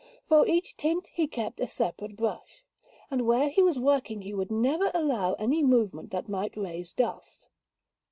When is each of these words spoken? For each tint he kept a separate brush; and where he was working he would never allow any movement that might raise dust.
For 0.27 0.47
each 0.47 0.77
tint 0.77 1.11
he 1.13 1.27
kept 1.27 1.59
a 1.59 1.67
separate 1.67 2.15
brush; 2.15 2.63
and 3.11 3.21
where 3.21 3.49
he 3.49 3.61
was 3.61 3.77
working 3.77 4.23
he 4.23 4.33
would 4.33 4.49
never 4.49 4.89
allow 4.95 5.33
any 5.33 5.61
movement 5.61 6.09
that 6.09 6.27
might 6.27 6.57
raise 6.57 6.91
dust. 6.91 7.49